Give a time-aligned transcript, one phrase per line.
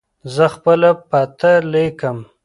[0.35, 2.17] زه خپله پته لیکم.